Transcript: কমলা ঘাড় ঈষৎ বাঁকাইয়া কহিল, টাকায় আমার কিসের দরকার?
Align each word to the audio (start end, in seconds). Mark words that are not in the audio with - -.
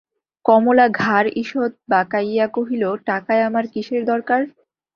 কমলা 0.45 0.85
ঘাড় 0.99 1.27
ঈষৎ 1.41 1.71
বাঁকাইয়া 1.89 2.45
কহিল, 2.55 2.83
টাকায় 3.07 3.43
আমার 3.49 3.65
কিসের 3.73 4.01
দরকার? 4.05 4.41